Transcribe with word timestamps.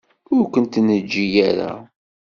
Ur 0.35 0.43
kent-neǧǧi 0.53 1.25
ara. 1.49 1.71